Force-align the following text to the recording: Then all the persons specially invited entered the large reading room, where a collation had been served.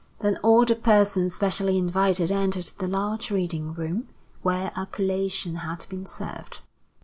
Then 0.21 0.37
all 0.37 0.65
the 0.65 0.73
persons 0.75 1.35
specially 1.35 1.77
invited 1.77 2.31
entered 2.31 2.65
the 2.79 2.87
large 2.87 3.29
reading 3.29 3.75
room, 3.75 4.07
where 4.41 4.71
a 4.75 4.87
collation 4.87 5.57
had 5.57 5.85
been 5.89 6.07
served. 6.07 6.61